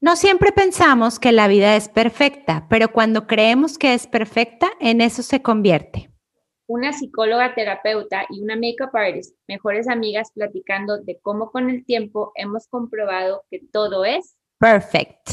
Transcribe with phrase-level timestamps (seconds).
[0.00, 5.00] No siempre pensamos que la vida es perfecta, pero cuando creemos que es perfecta, en
[5.00, 6.10] eso se convierte.
[6.66, 12.32] Una psicóloga terapeuta y una makeup artist, mejores amigas platicando de cómo con el tiempo
[12.34, 15.30] hemos comprobado que todo es perfect.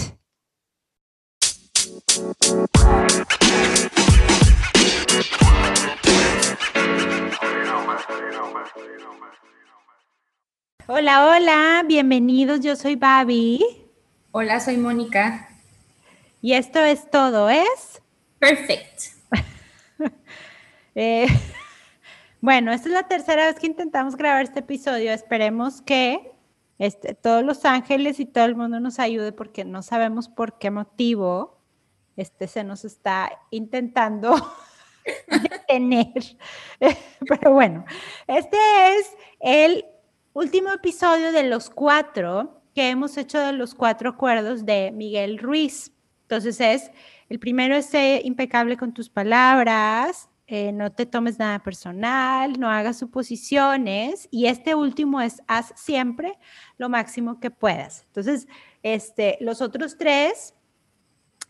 [10.88, 13.81] Hola, hola, bienvenidos, yo soy Babi.
[14.34, 15.50] Hola, soy Mónica.
[16.42, 18.02] Y esto es todo, ¿es?
[18.40, 19.02] Perfect.
[20.94, 21.26] Eh,
[22.42, 25.14] bueno, esta es la tercera vez que intentamos grabar este episodio.
[25.14, 26.34] Esperemos que
[26.80, 30.70] este, todos los ángeles y todo el mundo nos ayude porque no sabemos por qué
[30.70, 31.62] motivo
[32.18, 34.36] este se nos está intentando
[35.28, 36.38] detener.
[37.28, 37.86] Pero bueno,
[38.28, 38.58] este
[38.98, 39.86] es el
[40.34, 45.92] último episodio de los cuatro que hemos hecho de los cuatro acuerdos de Miguel Ruiz.
[46.24, 46.92] Entonces es,
[47.30, 52.70] el primero es ser impecable con tus palabras, eh, no te tomes nada personal, no
[52.70, 56.38] hagas suposiciones y este último es haz siempre
[56.78, 58.04] lo máximo que puedas.
[58.08, 58.48] Entonces,
[58.84, 60.54] este, los otros tres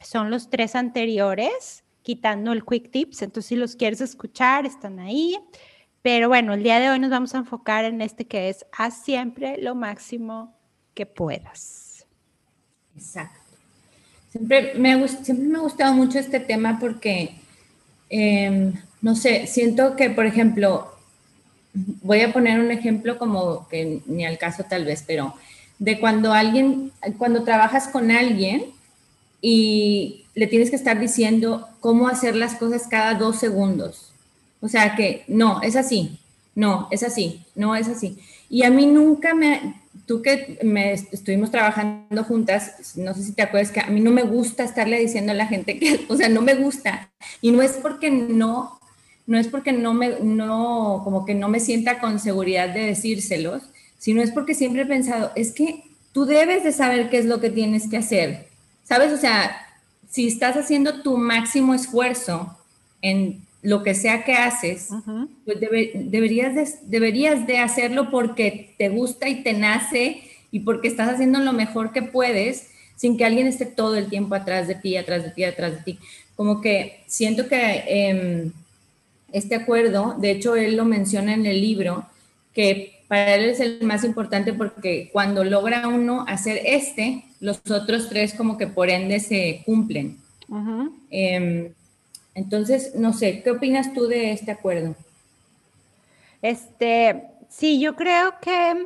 [0.02, 3.24] son los tres anteriores, quitando el quick tips.
[3.24, 5.36] Entonces, si los quieres escuchar, están ahí.
[6.04, 9.04] Pero bueno, el día de hoy nos vamos a enfocar en este que es haz
[9.04, 10.61] siempre lo máximo
[10.94, 12.06] que puedas.
[12.96, 13.40] Exacto.
[14.30, 17.36] Siempre me, me ha gustado mucho este tema porque,
[18.10, 20.92] em, no sé, siento que, por ejemplo,
[21.74, 25.34] voy a poner un ejemplo como que ni al caso tal vez, pero
[25.80, 28.66] de cuando alguien, cuando trabajas con alguien
[29.42, 34.12] y le tienes que estar diciendo cómo hacer las cosas cada dos segundos.
[34.62, 36.20] O sea que no, es así,
[36.54, 38.20] no, es así, no es así.
[38.52, 40.60] Y a mí nunca me, tú que
[41.14, 45.00] estuvimos trabajando juntas, no sé si te acuerdas que a mí no me gusta estarle
[45.00, 47.10] diciendo a la gente que, o sea, no me gusta.
[47.40, 48.78] Y no es porque no,
[49.26, 53.64] no es porque no me, no, como que no me sienta con seguridad de decírselos,
[53.98, 57.40] sino es porque siempre he pensado, es que tú debes de saber qué es lo
[57.40, 58.50] que tienes que hacer.
[58.84, 59.14] ¿Sabes?
[59.14, 59.66] O sea,
[60.10, 62.58] si estás haciendo tu máximo esfuerzo
[63.02, 64.90] en lo que sea que haces,
[65.46, 71.10] pues deberías, de, deberías de hacerlo porque te gusta y te nace y porque estás
[71.10, 74.96] haciendo lo mejor que puedes sin que alguien esté todo el tiempo atrás de ti,
[74.96, 76.00] atrás de ti, atrás de ti.
[76.36, 78.52] Como que siento que em,
[79.32, 82.06] este acuerdo, de hecho él lo menciona en el libro,
[82.54, 88.08] que para él es el más importante porque cuando logra uno hacer este, los otros
[88.08, 90.18] tres como que por ende se cumplen.
[92.34, 94.96] Entonces, no sé, ¿qué opinas tú de este acuerdo?
[96.42, 98.86] Este, sí, yo creo que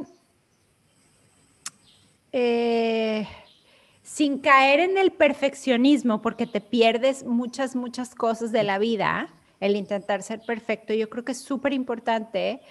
[2.31, 3.28] eh,
[4.03, 9.29] sin caer en el perfeccionismo, porque te pierdes muchas, muchas cosas de la vida,
[9.59, 12.61] el intentar ser perfecto, yo creo que es súper importante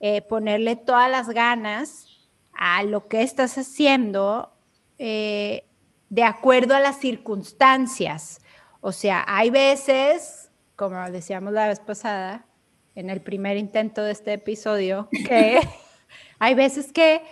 [0.00, 2.06] eh, ponerle todas las ganas
[2.54, 4.50] a lo que estás haciendo
[4.98, 5.64] eh,
[6.08, 8.40] de acuerdo a las circunstancias.
[8.80, 12.46] O sea, hay veces, como decíamos la vez pasada,
[12.94, 15.60] en el primer intento de este episodio, que
[16.38, 17.22] hay veces que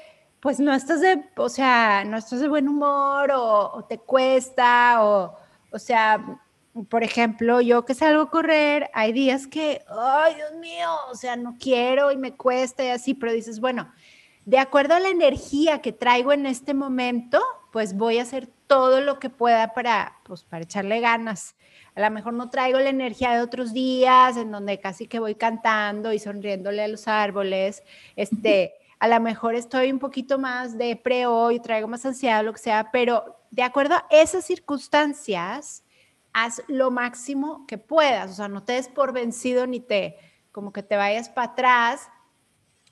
[0.40, 5.36] pues no estás de, o sea, no estás de buen humor o, te cuesta o,
[5.72, 6.24] o sea,
[6.88, 11.34] por ejemplo, yo que salgo a correr, hay días que, ay, Dios mío, o sea,
[11.34, 13.92] no quiero y me cuesta y así, pero dices, bueno,
[14.48, 17.38] de acuerdo a la energía que traigo en este momento,
[17.70, 21.54] pues voy a hacer todo lo que pueda para, pues, para echarle ganas.
[21.94, 25.34] A lo mejor no traigo la energía de otros días en donde casi que voy
[25.34, 27.82] cantando y sonriéndole a los árboles.
[28.16, 32.54] Este, a lo mejor estoy un poquito más de pre hoy, traigo más ansiedad, lo
[32.54, 35.84] que sea, pero de acuerdo a esas circunstancias,
[36.32, 38.30] haz lo máximo que puedas.
[38.30, 40.16] O sea, no te des por vencido ni te,
[40.52, 42.08] como que te vayas para atrás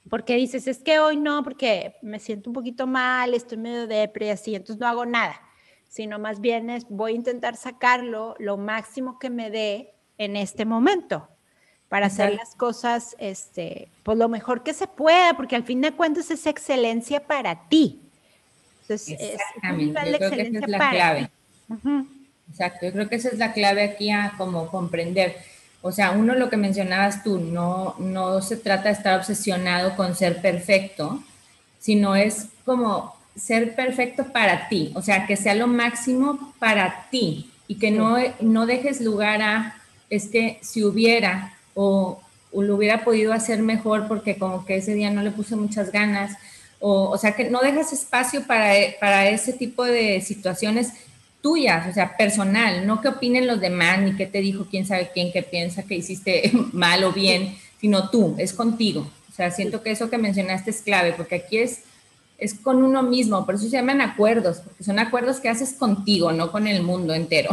[0.08, 4.26] porque dices, es que hoy no, porque me siento un poquito mal, estoy medio depre
[4.26, 5.40] y así, entonces no hago nada
[5.88, 10.66] sino más bien es, voy a intentar sacarlo lo máximo que me dé en este
[10.66, 11.28] momento
[11.88, 15.92] para hacer las cosas este, pues lo mejor que se pueda, porque al fin de
[15.92, 18.02] cuentas es excelencia para ti.
[18.82, 21.30] Entonces, Exactamente, es, yo creo que esa es la clave.
[22.50, 25.36] Exacto, yo creo que esa es la clave aquí a como comprender.
[25.86, 30.16] O sea, uno lo que mencionabas tú, no, no se trata de estar obsesionado con
[30.16, 31.22] ser perfecto,
[31.78, 37.50] sino es como ser perfecto para ti, o sea, que sea lo máximo para ti
[37.68, 39.76] y que no, no dejes lugar a,
[40.10, 42.20] es que si hubiera o,
[42.52, 46.36] lo hubiera podido hacer mejor porque como que ese día no le puse muchas ganas
[46.80, 50.92] o, o sea, que no dejas espacio para, para ese tipo de situaciones
[51.46, 55.12] tuyas, o sea, personal, no que opinen los demás, ni qué te dijo quién sabe
[55.14, 59.08] quién, que piensa que hiciste mal o bien, sino tú, es contigo.
[59.30, 61.84] O sea, siento que eso que mencionaste es clave, porque aquí es,
[62.36, 66.32] es con uno mismo, por eso se llaman acuerdos, porque son acuerdos que haces contigo,
[66.32, 67.50] no con el mundo entero.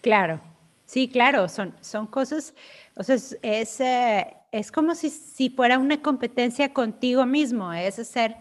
[0.00, 0.40] Claro,
[0.86, 2.54] sí, claro, son, son cosas,
[2.94, 4.26] o sea, es, es, eh,
[4.72, 8.36] como si, si, fuera una competencia contigo mismo, es hacer,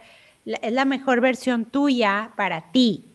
[0.45, 3.06] es la mejor versión tuya para ti,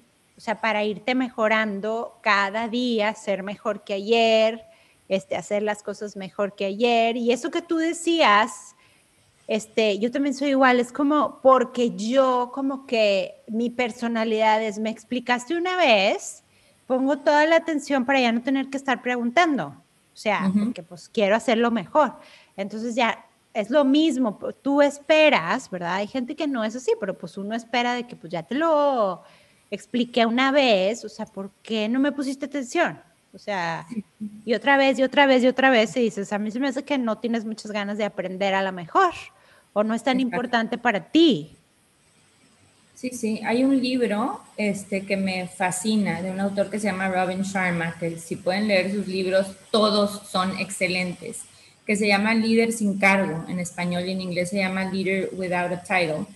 [0.45, 4.65] sea, para irte mejorando cada día, ser mejor que ayer,
[5.09, 7.17] este, hacer las cosas mejor que ayer.
[7.17, 8.75] Y eso que tú decías,
[9.47, 14.91] este, yo también soy igual, es como porque yo como que mi personalidad es, me
[14.91, 16.43] explicaste una vez,
[16.89, 19.67] pongo toda la atención para ya no tener que estar preguntando.
[20.13, 22.19] O sea, porque pues quiero hacerlo mejor.
[22.57, 25.95] Entonces ya es lo mismo, tú esperas, ¿verdad?
[25.95, 28.57] Hay gente que no es así, pero pues uno espera de que pues ya te
[28.57, 29.23] lo
[29.73, 33.01] expliqué una vez, o sea, ¿por qué no me pusiste atención?
[33.33, 33.87] O sea,
[34.45, 36.69] y otra vez, y otra vez, y otra vez, y dices, a mí se me
[36.69, 39.13] hace que no tienes muchas ganas de aprender a lo mejor,
[39.73, 41.57] o no es tan importante para ti.
[42.95, 47.09] Sí, sí, hay un libro este, que me fascina de un autor que se llama
[47.09, 51.45] Robin Sharma, que si pueden leer sus libros, todos son excelentes,
[51.87, 55.73] que se llama Líder sin cargo, en español y en inglés se llama Leader Without
[55.73, 56.27] a Title.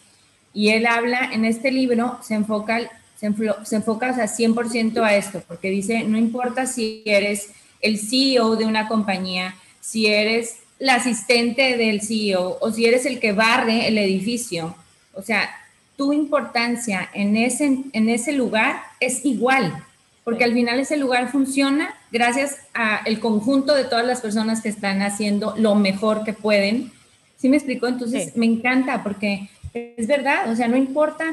[0.55, 2.81] Y él habla, en este libro se enfoca
[3.17, 8.57] se, enfoca o sea, 100% a esto, porque dice, no importa si eres el CEO
[8.57, 13.89] de una compañía, si eres la asistente del CEO o si eres el que barre
[13.89, 14.77] el edificio,
[15.15, 15.49] o sea,
[15.97, 19.83] tu importancia en ese, en ese lugar es igual,
[20.25, 25.01] porque al final ese lugar funciona gracias al conjunto de todas las personas que están
[25.01, 26.93] haciendo lo mejor que pueden.
[27.39, 27.87] ¿Sí me explicó?
[27.87, 31.25] Entonces me encanta porque es verdad, o sea, no importa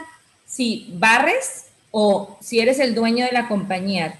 [0.46, 4.16] si barres o si eres el dueño de la compañía,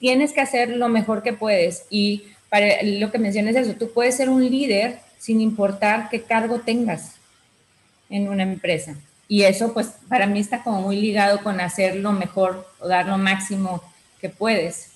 [0.00, 1.84] tienes que hacer lo mejor que puedes.
[1.90, 6.58] Y para lo que mencionas eso, tú puedes ser un líder sin importar qué cargo
[6.58, 7.14] tengas
[8.10, 8.96] en una empresa.
[9.28, 13.06] Y eso, pues, para mí está como muy ligado con hacer lo mejor o dar
[13.06, 13.80] lo máximo
[14.20, 14.90] que puedes.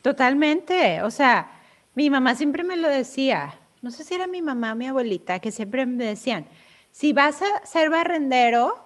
[0.00, 1.02] Totalmente.
[1.02, 1.50] O sea,
[1.94, 3.54] mi mamá siempre me lo decía.
[3.82, 6.46] No sé si era mi mamá o mi abuelita, que siempre me decían,
[6.90, 8.82] si vas a ser barrendero,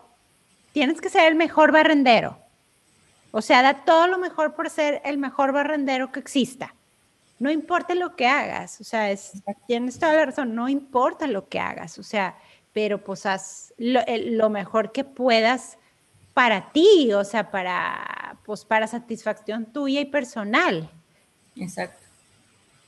[0.72, 2.47] tienes que ser el mejor barrendero.
[3.30, 6.74] O sea, da todo lo mejor por ser el mejor barrendero que exista.
[7.38, 9.14] No importa lo que hagas, o sea,
[9.68, 12.36] tienes toda la razón, no importa lo que hagas, o sea,
[12.72, 15.78] pero pues haz lo, mejor que puedas
[16.34, 20.90] para ti, o sea, para, pues para satisfacción tuya y personal.
[21.54, 22.04] Exacto.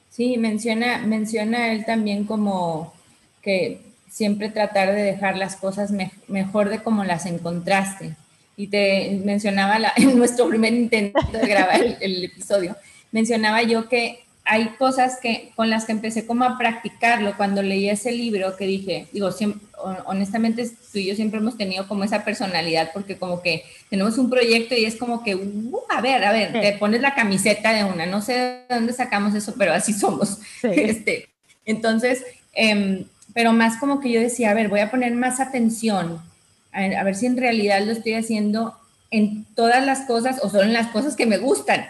[0.08, 2.92] Sí, menciona, menciona él también como
[3.42, 5.92] que siempre tratar de dejar las cosas
[6.26, 8.16] mejor de como las encontraste
[8.60, 12.76] y te mencionaba en nuestro primer intento de grabar el, episodio,
[13.10, 17.88] mencionaba yo que hay cosas que con las que empecé como a practicarlo cuando leí
[17.88, 19.30] ese libro que dije, digo,
[20.04, 24.28] honestamente tú y yo siempre hemos tenido como esa personalidad porque como que tenemos un
[24.28, 27.84] proyecto y es como que, uh, a ver, a ver, te pones la camiseta de
[27.84, 28.32] una, no sé
[28.68, 30.38] de dónde sacamos eso, pero así somos.
[30.62, 31.28] Este,
[31.64, 36.20] entonces, em, pero más como que yo decía, a ver, voy a poner más atención
[36.72, 38.76] a ver, si en realidad lo estoy haciendo
[39.10, 41.86] en todas las cosas o solo en las cosas que me gustan.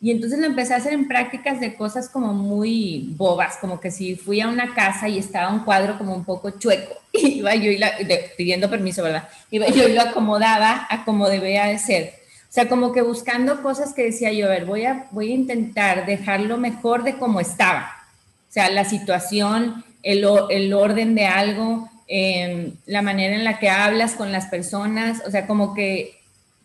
[0.00, 3.90] Y entonces lo empecé a hacer en prácticas de cosas como muy bobas, como que
[3.90, 7.70] si fui a una casa y estaba un cuadro como un poco chueco, iba yo
[7.70, 7.92] y la,
[8.36, 9.28] pidiendo permiso, ¿verdad?
[9.50, 12.14] Iba yo y lo acomodaba a como debía de ser.
[12.42, 15.34] O sea, como que buscando cosas que decía yo, a ver, voy a, voy a
[15.34, 17.90] intentar dejarlo mejor de como estaba.
[18.48, 23.68] O sea, la situación, el, el orden de algo, Em, la manera en la que
[23.68, 26.20] hablas con las personas, o sea, como que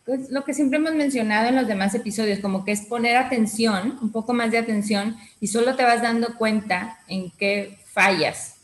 [0.06, 3.98] pues, lo que siempre hemos mencionado en los demás episodios, como que es poner atención,
[4.02, 8.58] un poco más de atención, y solo te vas dando cuenta en qué fallas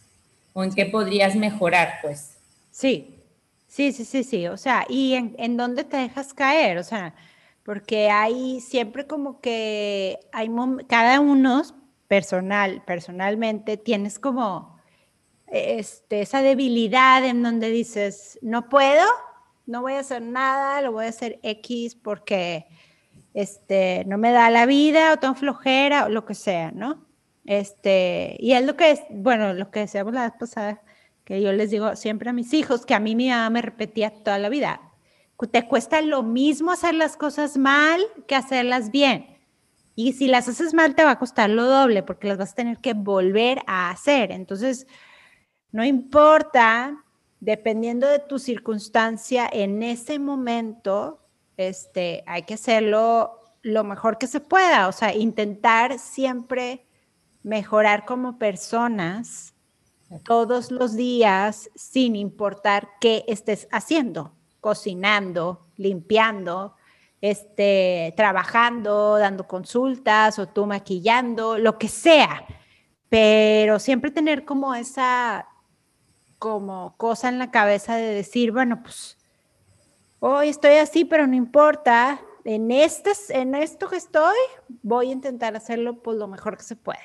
[0.54, 2.38] o en qué podrías mejorar, pues.
[2.70, 3.16] Sí,
[3.68, 7.16] sí, sí, sí, sí, o sea, y en, en dónde te dejas caer, o sea,
[7.64, 10.50] porque hay siempre como que hay
[10.88, 11.64] cada uno
[12.08, 14.77] personal, personalmente, tienes como
[15.48, 19.06] este, esa debilidad en donde dices, no puedo,
[19.66, 22.68] no voy a hacer nada, lo voy a hacer X porque
[23.34, 27.06] este, no me da la vida o tengo flojera o lo que sea, ¿no?
[27.46, 30.82] Este, y es lo que es, bueno, lo que decíamos la vez pasada,
[31.24, 34.12] que yo les digo siempre a mis hijos, que a mí mi mamá me repetía
[34.12, 34.82] toda la vida,
[35.46, 39.38] te cuesta lo mismo hacer las cosas mal que hacerlas bien.
[39.96, 42.56] Y si las haces mal, te va a costar lo doble porque las vas a
[42.56, 44.32] tener que volver a hacer.
[44.32, 44.88] Entonces,
[45.72, 47.04] no importa
[47.40, 51.20] dependiendo de tu circunstancia en ese momento,
[51.56, 56.86] este, hay que hacerlo lo mejor que se pueda, o sea, intentar siempre
[57.44, 59.54] mejorar como personas
[60.24, 66.76] todos los días sin importar qué estés haciendo, cocinando, limpiando,
[67.20, 72.46] este, trabajando, dando consultas o tú maquillando, lo que sea,
[73.10, 75.48] pero siempre tener como esa
[76.40, 79.18] como cosa en la cabeza de decir, bueno, pues
[80.20, 84.38] hoy estoy así, pero no importa, en, este, en esto que estoy,
[84.82, 87.00] voy a intentar hacerlo pues lo mejor que se puede.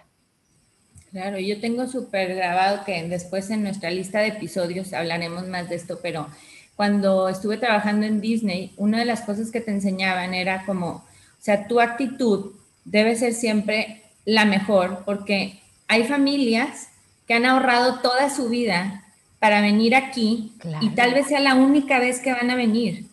[1.10, 5.74] Claro, yo tengo súper grabado que después en nuestra lista de episodios hablaremos más de
[5.74, 6.28] esto, pero
[6.74, 11.04] cuando estuve trabajando en Disney, una de las cosas que te enseñaban era como, o
[11.38, 12.52] sea, tu actitud
[12.84, 16.88] debe ser siempre la mejor, porque hay familias
[17.26, 19.01] que han ahorrado toda su vida
[19.42, 23.06] para venir aquí y tal vez sea la única vez que van a venir.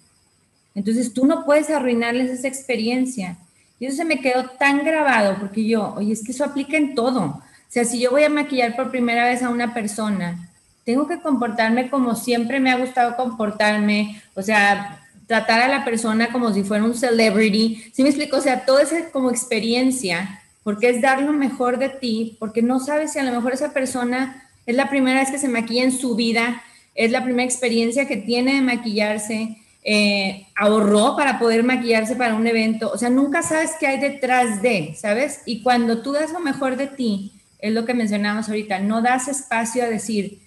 [0.75, 3.35] Entonces tú no puedes arruinarles esa experiencia.
[3.79, 6.93] Y eso se me quedó tan grabado porque yo, oye, es que eso aplica en
[6.93, 7.21] todo.
[7.23, 10.45] O sea, si yo voy a maquillar por primera vez a una persona
[10.85, 16.31] tengo que comportarme como siempre me ha gustado comportarme, o sea, tratar a la persona
[16.31, 18.37] como si fuera un celebrity, ¿sí me explico?
[18.37, 22.79] O sea, toda esa como experiencia, porque es dar lo mejor de ti, porque no
[22.79, 25.91] sabes si a lo mejor esa persona es la primera vez que se maquilla en
[25.91, 26.61] su vida,
[26.93, 32.45] es la primera experiencia que tiene de maquillarse, eh, ahorró para poder maquillarse para un
[32.45, 35.41] evento, o sea, nunca sabes qué hay detrás de, ¿sabes?
[35.47, 39.27] Y cuando tú das lo mejor de ti, es lo que mencionamos ahorita, no das
[39.27, 40.39] espacio a decir,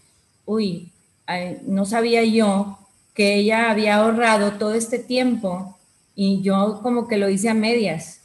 [0.45, 0.93] uy,
[1.67, 2.79] no sabía yo
[3.15, 5.77] que ella había ahorrado todo este tiempo
[6.15, 8.21] y yo como que lo hice a medias.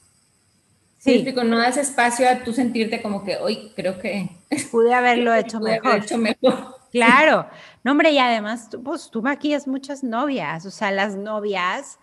[0.97, 4.29] Sí, sí no das espacio a tú sentirte como que, uy, creo que...
[4.71, 5.97] Pude haberlo hecho, mejor.
[5.97, 6.75] hecho mejor.
[6.89, 7.45] Claro,
[7.83, 11.99] no hombre, y además, pues tú maquillas muchas novias, o sea, las novias,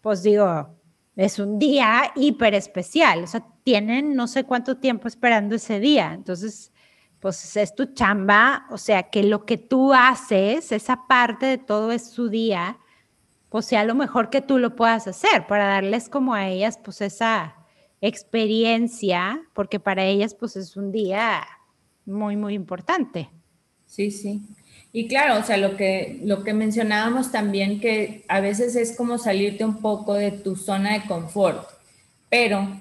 [0.00, 0.70] pues digo,
[1.16, 6.12] es un día hiper especial, o sea, tienen no sé cuánto tiempo esperando ese día,
[6.14, 6.72] entonces
[7.18, 11.92] pues es tu chamba, o sea, que lo que tú haces, esa parte de todo
[11.92, 12.78] es su día,
[13.50, 17.00] pues sea lo mejor que tú lo puedas hacer para darles como a ellas pues
[17.02, 17.59] esa
[18.00, 21.46] experiencia, porque para ellas pues es un día
[22.06, 23.28] muy, muy importante.
[23.86, 24.40] Sí, sí.
[24.92, 29.18] Y claro, o sea, lo que, lo que mencionábamos también, que a veces es como
[29.18, 31.68] salirte un poco de tu zona de confort,
[32.28, 32.80] pero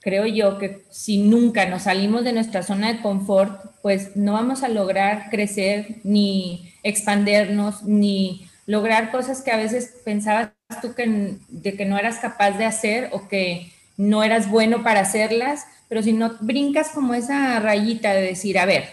[0.00, 4.62] creo yo que si nunca nos salimos de nuestra zona de confort, pues no vamos
[4.62, 11.74] a lograr crecer ni expandernos, ni lograr cosas que a veces pensabas tú que, de
[11.74, 16.14] que no eras capaz de hacer o que no eras bueno para hacerlas, pero si
[16.14, 18.88] no brincas como esa rayita de decir, a ver,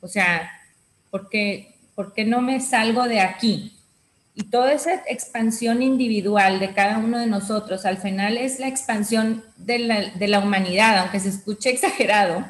[0.00, 0.50] o sea,
[1.10, 3.76] ¿por qué, ¿por qué no me salgo de aquí?
[4.34, 9.44] Y toda esa expansión individual de cada uno de nosotros, al final es la expansión
[9.56, 9.78] de
[10.28, 12.44] la, humanidad, aunque se escuche exagerado.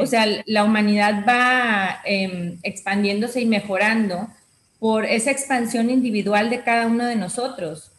[0.00, 4.28] O sea, la humanidad va em, expandiéndose y mejorando
[4.78, 7.90] por esa expansión individual de cada uno de nosotros.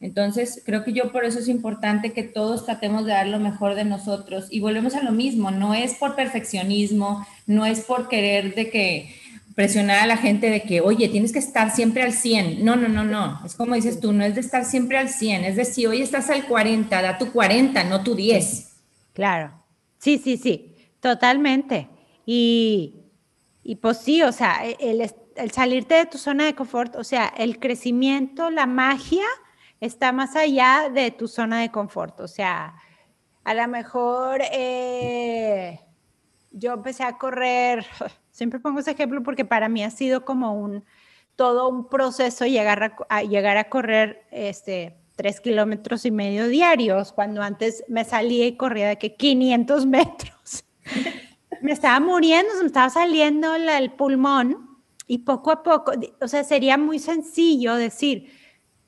[0.00, 3.74] Entonces, creo que yo por eso es importante que todos tratemos de dar lo mejor
[3.74, 4.46] de nosotros.
[4.50, 9.14] Y volvemos a lo mismo, no es por perfeccionismo, no es por querer de que
[9.54, 12.62] presionar a la gente de que, oye, tienes que estar siempre al 100.
[12.62, 13.40] No, no, no, no.
[13.44, 15.44] Es como dices tú, no es de estar siempre al 100.
[15.44, 18.74] Es decir, hoy estás al 40, da tu 40, no tu 10.
[19.14, 19.52] Claro.
[19.98, 21.88] Sí, sí, sí, totalmente.
[22.26, 22.96] Y,
[23.64, 27.58] y pues sí, o sea, el salirte de tu zona de confort, o sea, el
[27.58, 29.24] crecimiento, la magia
[29.80, 32.20] está más allá de tu zona de confort.
[32.20, 32.74] O sea,
[33.44, 35.80] a lo mejor eh,
[36.50, 37.86] yo empecé a correr
[38.36, 40.84] Siempre pongo ese ejemplo porque para mí ha sido como un,
[41.36, 47.40] todo un proceso llegar a, llegar a correr este, tres kilómetros y medio diarios, cuando
[47.40, 50.66] antes me salía y corría de que 500 metros.
[51.62, 56.76] me estaba muriendo, me estaba saliendo el pulmón y poco a poco, o sea, sería
[56.76, 58.30] muy sencillo decir,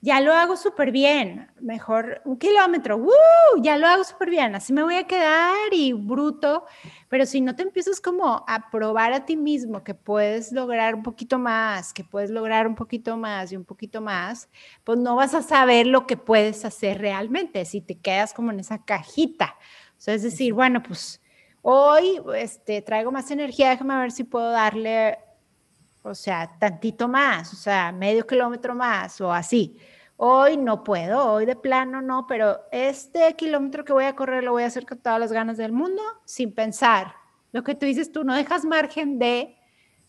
[0.00, 3.62] ya lo hago súper bien, mejor un kilómetro, ¡uh!
[3.62, 6.64] ya lo hago súper bien, así me voy a quedar y bruto,
[7.08, 11.02] pero si no te empiezas como a probar a ti mismo que puedes lograr un
[11.02, 14.48] poquito más, que puedes lograr un poquito más y un poquito más,
[14.84, 18.60] pues no vas a saber lo que puedes hacer realmente si te quedas como en
[18.60, 19.56] esa cajita.
[19.96, 21.20] O sea, es decir, bueno, pues
[21.62, 25.18] hoy este, traigo más energía, déjame ver si puedo darle
[26.08, 29.76] o sea, tantito más, o sea, medio kilómetro más o así.
[30.16, 34.52] Hoy no puedo, hoy de plano no, pero este kilómetro que voy a correr lo
[34.52, 37.14] voy a hacer con todas las ganas del mundo, sin pensar.
[37.52, 39.56] Lo que tú dices tú, no dejas margen de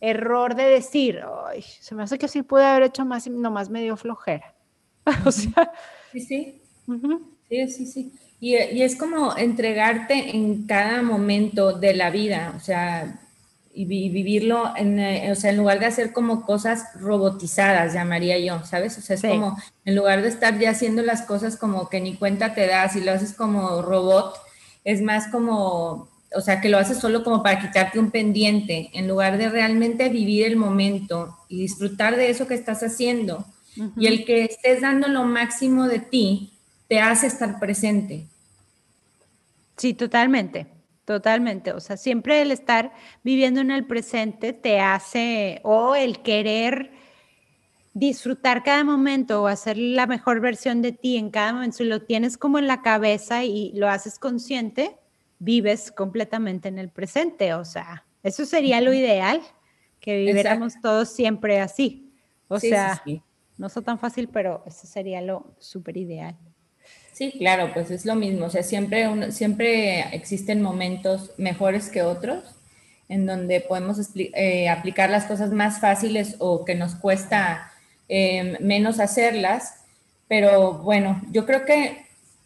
[0.01, 3.69] error de decir, Ay, se me hace que sí pude haber hecho más y nomás
[3.69, 4.55] me dio flojera.
[5.25, 5.71] o sea.
[6.11, 6.61] Sí, sí.
[7.49, 8.13] Sí, sí, sí.
[8.39, 13.19] Y, y, es como entregarte en cada momento de la vida, o sea,
[13.73, 18.63] y, vivirlo, en, eh, o sea, en lugar de hacer como cosas robotizadas, llamaría yo,
[18.65, 18.97] ¿sabes?
[18.97, 22.15] O sea, es como, en lugar de estar ya haciendo las cosas como que ni
[22.15, 24.35] cuenta te das y lo haces como robot,
[24.83, 29.07] es más como o sea, que lo haces solo como para quitarte un pendiente, en
[29.07, 33.45] lugar de realmente vivir el momento y disfrutar de eso que estás haciendo.
[33.97, 36.51] Y el que estés dando lo máximo de ti
[36.87, 38.27] te hace estar presente.
[39.77, 40.67] Sí, totalmente,
[41.09, 41.73] totalmente.
[41.73, 46.91] O sea, siempre el estar viviendo en el presente te hace, o el querer
[47.95, 52.03] disfrutar cada momento o hacer la mejor versión de ti en cada momento, si lo
[52.03, 54.97] tienes como en la cabeza y lo haces consciente,
[55.39, 57.55] vives completamente en el presente.
[57.55, 59.41] O sea, eso sería lo ideal,
[59.99, 62.13] que viviéramos todos siempre así.
[62.49, 63.01] O sea,
[63.57, 66.37] no es tan fácil, pero eso sería lo súper ideal.
[67.19, 68.45] Sí, claro, pues es lo mismo.
[68.45, 72.45] O sea, siempre, siempre existen momentos mejores que otros
[73.09, 77.73] en donde podemos eh, aplicar las cosas más fáciles o que nos cuesta
[78.07, 79.81] eh, menos hacerlas.
[80.29, 82.05] Pero bueno, yo creo que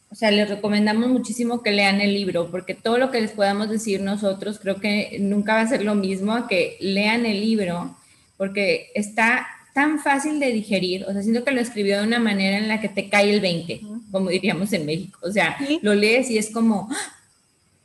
[0.10, 3.70] o sea, les recomendamos muchísimo que lean el libro, porque todo lo que les podamos
[3.70, 7.96] decir nosotros creo que nunca va a ser lo mismo a que lean el libro,
[8.38, 12.58] porque está tan fácil de digerir, o sea, siento que lo escribió de una manera
[12.58, 13.82] en la que te cae el 20,
[14.14, 16.90] como diríamos en México, o sea, lo lees y es como,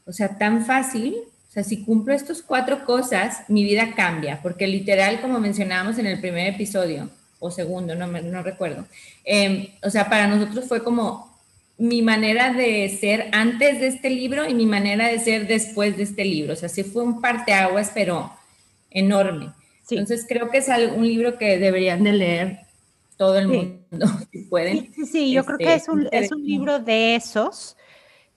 [0.07, 1.17] o sea, tan fácil,
[1.49, 6.07] o sea, si cumplo estas cuatro cosas, mi vida cambia, porque literal, como mencionábamos en
[6.07, 8.87] el primer episodio, o segundo, no, no recuerdo,
[9.25, 11.27] em, o sea, para nosotros fue como,
[11.79, 16.03] mi manera de ser antes de este libro y mi manera de ser después de
[16.03, 16.55] este libro.
[16.55, 18.33] O sea, sí fue un parteaguas, pero
[18.91, 19.53] enorme.
[19.89, 22.59] Entonces creo que es un libro que deberían de leer
[23.19, 24.95] todo el mundo, si pueden.
[24.95, 27.77] Sí, sí, yo creo que es un, este, es un libro de esos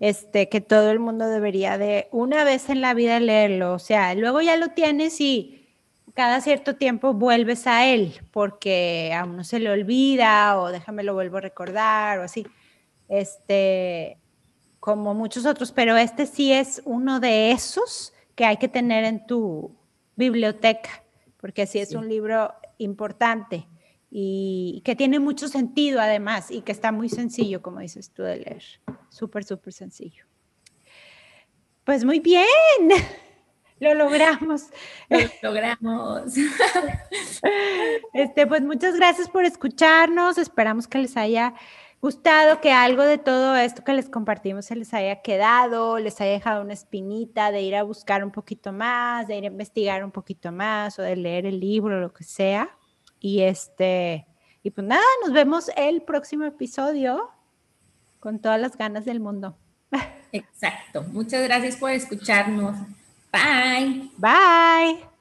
[0.02, 3.74] este, que todo el mundo debería de una vez en la vida leerlo.
[3.74, 5.70] O sea, luego ya lo tienes y
[6.16, 11.14] cada cierto tiempo vuelves a él porque a uno se le olvida o déjame lo
[11.14, 12.46] vuelvo a recordar o así
[13.08, 14.18] este,
[14.80, 19.28] como muchos otros, pero este sí es uno de esos que hay que tener en
[19.28, 19.76] tu
[20.16, 21.04] biblioteca,
[21.38, 23.68] porque sí es un libro importante
[24.14, 28.36] y que tiene mucho sentido además y que está muy sencillo, como dices tú, de
[28.36, 28.64] leer.
[29.10, 30.26] Súper, súper sencillo.
[31.86, 32.46] Pues muy bien,
[33.80, 34.66] lo logramos.
[35.10, 36.34] Lo logramos.
[38.14, 40.38] Este, pues muchas gracias por escucharnos.
[40.38, 41.56] Esperamos que les haya
[42.02, 46.34] gustado que algo de todo esto que les compartimos se les haya quedado, les haya
[46.34, 50.12] dejado una espinita de ir a buscar un poquito más, de ir a investigar un
[50.12, 52.78] poquito más o de leer el libro, lo que sea.
[53.22, 54.26] Y este,
[54.64, 57.30] y pues nada, nos vemos el próximo episodio
[58.20, 59.56] con todas las ganas del mundo.
[60.32, 61.04] Exacto.
[61.04, 62.76] Muchas gracias por escucharnos.
[63.32, 64.12] Bye.
[64.18, 65.12] Bye.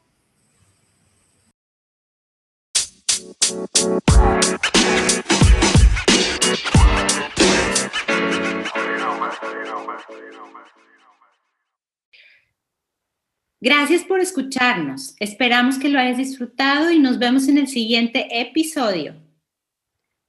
[13.61, 15.15] Gracias por escucharnos.
[15.21, 19.15] Esperamos que lo hayas disfrutado y nos vemos en el siguiente episodio.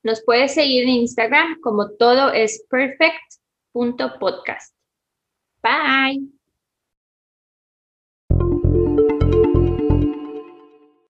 [0.04, 4.76] Nos puedes seguir en Instagram como todo es perfect.podcast.
[5.64, 6.41] Bye.